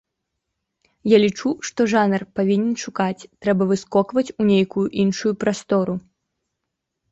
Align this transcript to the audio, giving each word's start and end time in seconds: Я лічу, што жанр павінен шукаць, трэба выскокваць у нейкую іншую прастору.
Я 1.11 1.17
лічу, 1.25 1.49
што 1.69 1.79
жанр 1.93 2.21
павінен 2.39 2.73
шукаць, 2.85 3.27
трэба 3.45 3.69
выскокваць 3.73 4.27
у 4.39 4.49
нейкую 4.51 4.85
іншую 5.07 5.33
прастору. 5.47 5.93